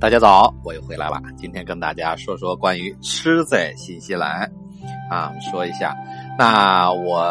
[0.00, 1.20] 大家早，我又回来了。
[1.36, 4.48] 今天跟大家说说关于吃在新西兰
[5.10, 5.92] 啊，说一下。
[6.38, 7.28] 那我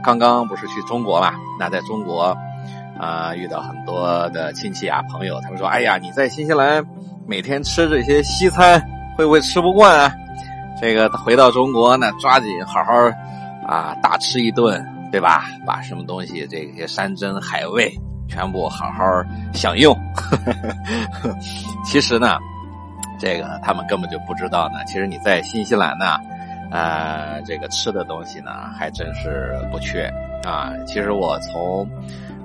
[0.00, 1.34] 刚刚不是去中国嘛？
[1.58, 2.32] 那在中国
[3.00, 6.84] 啊，遇到很多的亲戚啊朋友，他们说：“哎呀，你在新西兰
[7.26, 8.80] 每天吃这些西餐，
[9.16, 10.14] 会不会吃不惯啊？”
[10.80, 12.92] 这个回到中国呢，抓紧好好
[13.66, 15.46] 啊大吃一顿，对吧？
[15.66, 17.92] 把什么东西这些山珍海味。
[18.28, 19.04] 全部好好
[19.52, 19.96] 享用。
[21.84, 22.38] 其实呢，
[23.18, 24.84] 这个他们根本就不知道呢。
[24.86, 26.18] 其实你在新西兰呢，
[26.70, 30.12] 呃，这个吃的东西呢，还真是不缺
[30.44, 30.72] 啊。
[30.86, 31.88] 其实我从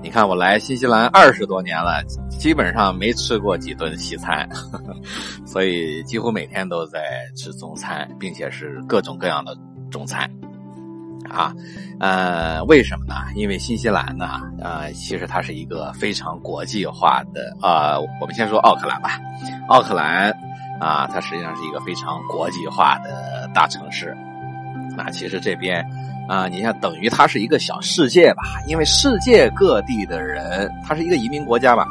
[0.02, 4.48] 你看我来新西兰二十多年了，基本上没吃过几顿西餐，
[5.46, 7.00] 所以几乎每天都在
[7.36, 9.58] 吃中餐，并且是各种各样的
[9.92, 10.30] 中餐。
[11.30, 11.54] 啊，
[12.00, 13.16] 呃，为什么呢？
[13.36, 19.20] 因为新西兰呢，呃，其实它是一个非常国际化的，呃，我们先说奥克兰吧。
[19.68, 20.32] 奥克兰
[20.80, 24.16] 啊，它实际上是一个非常国际化的大城市。
[24.98, 25.86] 那其实这边
[26.28, 28.44] 啊，你像等于它是一个小世界吧？
[28.68, 31.86] 因为世界各地的人，它是一个移民国家嘛，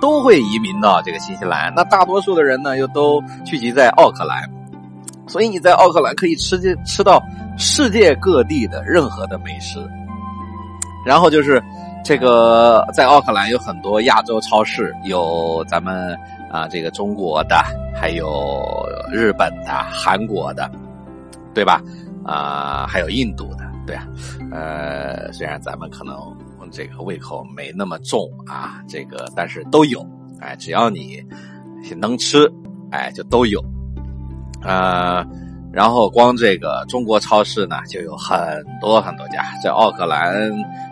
[0.00, 1.72] 都会移民到这个新西兰。
[1.74, 4.48] 那大多数的人呢，又都聚集在奥克兰，
[5.26, 7.20] 所以你在奥克兰可以吃吃到。
[7.56, 9.78] 世界各地的任何的美食，
[11.06, 11.62] 然后就是
[12.04, 16.16] 这个在奥克兰有很多亚洲超市，有咱们
[16.50, 17.56] 啊这个中国的，
[17.94, 20.70] 还有日本的、韩国的，
[21.54, 21.80] 对吧？
[22.24, 24.06] 啊，还有印度的，对啊。
[24.50, 26.16] 呃，虽然咱们可能
[26.70, 30.04] 这个胃口没那么重啊，这个但是都有，
[30.40, 31.22] 哎，只要你
[31.96, 32.50] 能吃，
[32.90, 33.62] 哎，就都有，
[34.62, 35.24] 啊。
[35.74, 40.32] 然后光这个中国超市呢，就有很多很多家，在奥克兰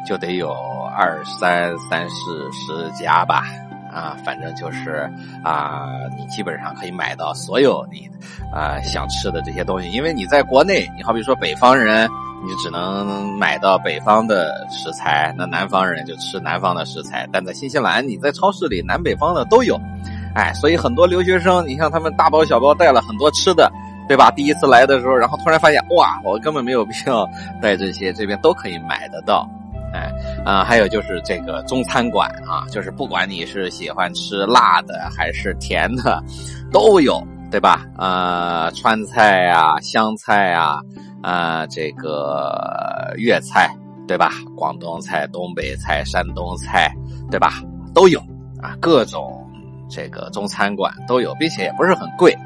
[0.05, 0.53] 就得有
[0.97, 3.45] 二三三四十家吧，
[3.93, 5.09] 啊，反正就是
[5.45, 5.87] 啊，
[6.19, 8.09] 你基本上可以买到所有你
[8.53, 9.89] 啊想吃的这些东西。
[9.93, 12.11] 因为你在国内，你好比说北方人，
[12.45, 17.25] 你只能买到北方的食材，那南方人就吃南方的食材。
[17.33, 19.81] 但在新西兰，你在超市里南北方的都有，
[20.35, 23.71] 哎，所以很多留学生，你像他们大包小包带了很多吃的。
[24.13, 24.31] 对吧？
[24.31, 27.27] 第一次来的时候，然后突然发现，哇，我根本没有必要
[27.63, 29.49] 带这些，这边都可以买得到。
[29.95, 30.13] 哎，
[30.45, 36.23] 啊，还有就是这个中餐馆啊，就是不管你是喜欢吃辣的还是甜的，
[36.71, 37.87] 都有，对吧？
[37.97, 40.77] 啊，川菜啊，湘菜啊，
[41.23, 43.75] 啊，这个粤菜，
[44.07, 44.31] 对吧？
[44.55, 46.95] 广东菜、东北菜、山东菜，
[47.31, 47.63] 对吧？
[47.95, 48.21] 都有
[48.61, 49.43] 啊，各种
[49.89, 52.37] 这个中餐馆都有，并且也不是很贵。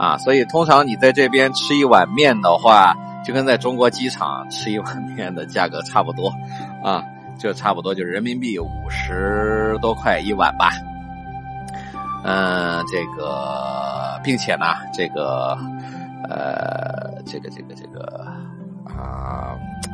[0.00, 6.32] 啊，所以通常你在这边吃一碗面的话，就跟在中国机场吃一碗面的价格差不多，
[6.82, 7.04] 啊，
[7.38, 10.70] 就差不多就人民币五十多块一碗吧。
[12.24, 15.54] 嗯，这个，并且呢，这个，
[16.28, 18.26] 呃，这个这个这个，
[18.86, 19.52] 啊，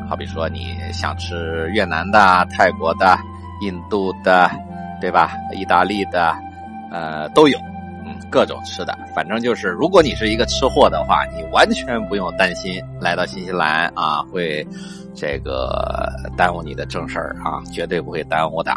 [0.08, 3.18] 好比说你想吃越南的、泰国的、
[3.60, 4.48] 印度的，
[5.00, 5.32] 对吧？
[5.52, 6.32] 意大利的，
[6.92, 7.58] 呃，都有。
[8.30, 14.66] 各种吃的，反正就是，如果你是一个吃货的话，你完全不用担心来到新西兰啊会
[15.14, 18.72] 这个耽误你的正事儿啊，绝对不会耽误的。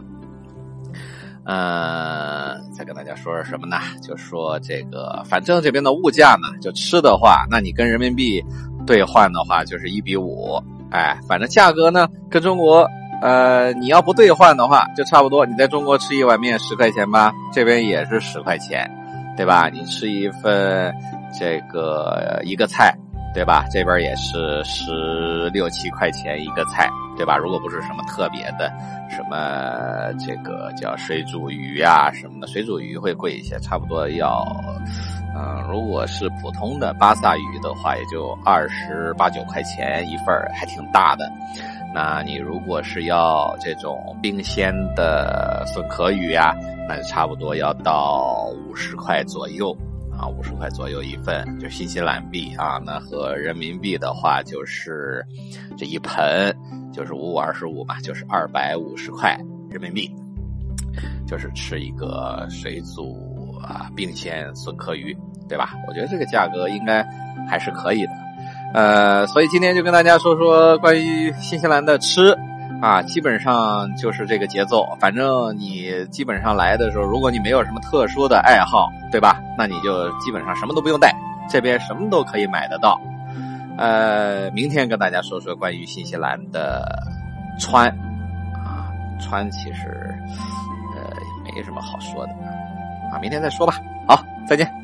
[1.46, 3.78] 嗯，再跟大家说说什么呢？
[4.04, 8.44] 就说这个，反正这边的物价呢，就吃的话，那你跟人民币
[8.86, 10.62] 兑换的话就是一比五，
[10.92, 12.88] 哎，反正价格呢跟中国，
[13.24, 15.44] 呃，你要不兑换的话，就差不多。
[15.44, 18.88] 你在中国吃一碗面十块钱吧，这边也是十块钱。
[19.40, 19.70] 对吧？
[19.72, 20.94] 你吃一份
[21.32, 22.94] 这个一个菜，
[23.34, 23.64] 对吧？
[23.72, 27.38] 这边也是十六七块钱一个菜，对吧？
[27.38, 28.70] 如果不是什么特别的，
[29.10, 34.46] 什么这个叫水煮鱼啊什么的，水煮鱼会贵一些，差不多要，
[35.34, 41.32] 嗯，如果是普通的巴萨鱼的话，也就二十八九块钱一份还挺大的。
[41.94, 46.54] 那你如果是要这种冰鲜的笋壳鱼啊，
[46.90, 49.78] 那就差不多要到五十块左右
[50.12, 52.82] 啊，五十块左右一份，就新西兰币啊。
[52.84, 55.24] 那和人民币的话，就是
[55.78, 56.52] 这一盆
[56.92, 59.40] 就是五五二十五嘛，就是二百五十块
[59.70, 60.12] 人民币，
[61.28, 65.16] 就是吃一个水煮啊并鲜笋壳鱼，
[65.48, 65.76] 对吧？
[65.88, 67.06] 我觉得这个价格应该
[67.48, 68.12] 还是可以的。
[68.74, 72.36] 呃，所以今天就跟大家说说关于新西兰的吃，
[72.82, 74.88] 啊，基本上就是这个节奏。
[75.00, 79.42] 反正你基本上来的时候，如果你没有什么特殊的爱好，对吧？
[79.58, 81.14] 那你就基本上什么都不用带，
[81.50, 83.00] 这边什么都可以买得到。
[83.78, 86.86] 呃，明天跟大家说说关于新西兰的
[87.60, 87.90] 川，
[88.54, 90.14] 啊，川其实
[90.96, 91.12] 呃
[91.44, 92.34] 没什么好说的，
[93.12, 93.74] 啊，明天再说吧。
[94.08, 94.79] 好，再见。